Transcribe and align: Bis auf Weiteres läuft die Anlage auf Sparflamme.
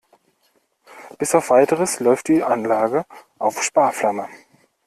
Bis 1.19 1.35
auf 1.35 1.51
Weiteres 1.51 1.99
läuft 1.99 2.27
die 2.27 2.41
Anlage 2.41 3.05
auf 3.37 3.61
Sparflamme. 3.61 4.27